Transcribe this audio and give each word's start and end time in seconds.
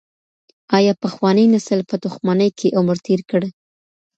آیا 0.77 0.93
پخواني 1.03 1.45
نسل 1.53 1.79
په 1.89 1.95
دښمنۍ 2.03 2.49
کي 2.59 2.67
عمر 2.77 2.97
تېر 3.05 3.21
کړ؟ 3.29 3.41